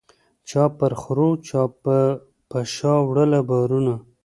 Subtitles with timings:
[0.49, 1.97] چا پر خرو چا به
[2.49, 3.93] په شا وړله بارونه